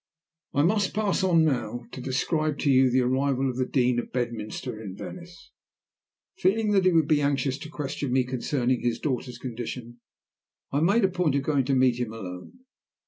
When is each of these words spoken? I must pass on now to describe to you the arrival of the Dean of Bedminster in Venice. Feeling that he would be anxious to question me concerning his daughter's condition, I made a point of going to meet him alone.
I 0.55 0.63
must 0.63 0.95
pass 0.95 1.23
on 1.23 1.45
now 1.45 1.85
to 1.91 2.01
describe 2.01 2.57
to 2.61 2.71
you 2.71 2.89
the 2.89 3.01
arrival 3.01 3.47
of 3.47 3.57
the 3.57 3.67
Dean 3.67 3.99
of 3.99 4.11
Bedminster 4.11 4.81
in 4.81 4.95
Venice. 4.95 5.51
Feeling 6.39 6.71
that 6.71 6.85
he 6.85 6.91
would 6.91 7.07
be 7.07 7.21
anxious 7.21 7.59
to 7.59 7.69
question 7.69 8.11
me 8.11 8.23
concerning 8.23 8.81
his 8.81 8.97
daughter's 8.97 9.37
condition, 9.37 9.99
I 10.71 10.79
made 10.81 11.05
a 11.05 11.07
point 11.07 11.35
of 11.35 11.43
going 11.43 11.65
to 11.65 11.75
meet 11.75 11.99
him 11.99 12.13
alone. 12.13 12.61